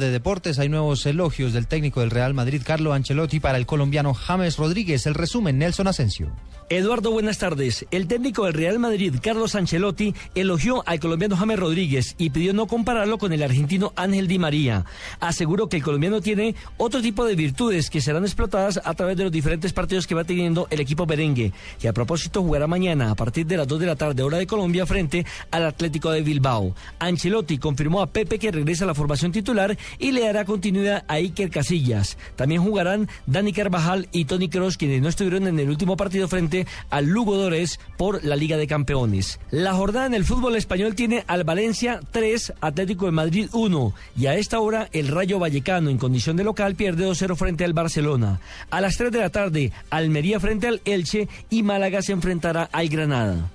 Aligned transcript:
de 0.00 0.10
deportes 0.10 0.58
hay 0.58 0.68
nuevos 0.68 1.06
elogios 1.06 1.52
del 1.52 1.68
técnico 1.68 2.00
del 2.00 2.10
Real 2.10 2.34
Madrid, 2.34 2.62
Carlo 2.66 2.94
Ancelotti, 2.94 3.38
para 3.38 3.58
el 3.58 3.64
colombiano 3.64 4.12
James 4.12 4.56
Rodríguez. 4.56 5.06
El 5.06 5.14
resumen, 5.14 5.56
Nelson 5.56 5.86
Asensio. 5.86 6.32
Eduardo, 6.68 7.12
buenas 7.12 7.38
tardes. 7.38 7.86
El 7.90 8.08
técnico 8.08 8.46
del 8.46 8.54
Real 8.54 8.78
Madrid, 8.78 9.14
Carlos 9.22 9.54
Ancelotti, 9.54 10.14
elogió 10.34 10.82
al 10.88 10.98
colombiano 10.98 11.36
James 11.36 11.60
Rodríguez 11.60 12.14
y 12.18 12.30
pidió 12.30 12.54
no 12.54 12.66
compararlo 12.66 13.18
con 13.18 13.32
el 13.32 13.42
argentino 13.42 13.92
Ángel 13.94 14.26
Di 14.26 14.38
María. 14.38 14.84
Aseguró 15.20 15.68
que 15.68 15.76
el 15.76 15.84
colombiano 15.84 16.22
tiene 16.22 16.56
otro 16.78 17.00
tipo 17.00 17.24
de 17.24 17.36
virtudes 17.36 17.90
que 17.90 18.00
serán 18.00 18.24
explotadas 18.24 18.80
a 18.82 18.94
través 18.94 19.16
de 19.16 19.24
los 19.24 19.32
diferentes 19.32 19.72
partidos 19.74 20.08
que 20.08 20.16
va 20.16 20.24
teniendo 20.24 20.66
el 20.70 20.80
equipo 20.80 21.06
merengue, 21.06 21.52
que 21.78 21.86
a 21.86 21.92
propósito 21.92 22.42
jugará 22.42 22.66
mañana 22.66 23.10
a 23.10 23.14
partir 23.14 23.46
de 23.46 23.58
las 23.58 23.68
2 23.68 23.78
de 23.78 23.86
la 23.86 23.96
tarde, 23.96 24.24
hora 24.24 24.38
de 24.38 24.46
Colombia, 24.46 24.86
frente 24.86 25.24
al 25.52 25.66
Atlético 25.66 26.10
de 26.10 26.22
Bilbao. 26.22 26.74
Ancelotti 26.98 27.58
confirmó 27.58 28.00
a 28.00 28.08
Pepe 28.08 28.40
que 28.40 28.50
regresa 28.50 28.82
a 28.82 28.86
la 28.88 28.94
formación 28.94 29.30
titular 29.30 29.76
y 29.98 30.12
le 30.12 30.22
dará 30.22 30.44
continuidad 30.44 31.04
a 31.08 31.14
Iker 31.14 31.50
Casillas. 31.50 32.16
También 32.36 32.62
jugarán 32.62 33.08
Dani 33.26 33.52
Carvajal 33.52 34.08
y 34.12 34.24
Tony 34.24 34.48
Kroos, 34.48 34.76
quienes 34.76 35.02
no 35.02 35.08
estuvieron 35.08 35.46
en 35.46 35.58
el 35.58 35.68
último 35.68 35.96
partido 35.96 36.28
frente 36.28 36.66
al 36.90 37.06
Lugo 37.06 37.36
Dores 37.36 37.80
por 37.96 38.24
la 38.24 38.36
Liga 38.36 38.56
de 38.56 38.66
Campeones. 38.66 39.40
La 39.50 39.74
jornada 39.74 40.06
en 40.06 40.14
el 40.14 40.24
fútbol 40.24 40.56
español 40.56 40.94
tiene 40.94 41.24
al 41.26 41.44
Valencia 41.44 42.00
3, 42.10 42.54
Atlético 42.60 43.06
de 43.06 43.12
Madrid 43.12 43.48
1 43.52 43.94
y 44.16 44.26
a 44.26 44.34
esta 44.34 44.60
hora 44.60 44.88
el 44.92 45.08
Rayo 45.08 45.38
Vallecano 45.38 45.90
en 45.90 45.98
condición 45.98 46.36
de 46.36 46.44
local 46.44 46.74
pierde 46.74 47.06
2-0 47.06 47.36
frente 47.36 47.64
al 47.64 47.72
Barcelona. 47.72 48.40
A 48.70 48.80
las 48.80 48.96
3 48.96 49.12
de 49.12 49.18
la 49.18 49.30
tarde, 49.30 49.72
Almería 49.90 50.40
frente 50.40 50.66
al 50.66 50.80
Elche 50.84 51.28
y 51.50 51.62
Málaga 51.62 52.02
se 52.02 52.12
enfrentará 52.12 52.68
al 52.72 52.88
Granada. 52.88 53.50